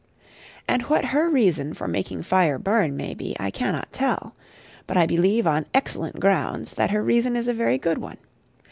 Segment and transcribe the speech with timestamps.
[0.67, 4.33] And what her reason for making fire burn may be I cannot tell.
[4.87, 8.17] But I believe on excellent grounds that her reason is a very good one.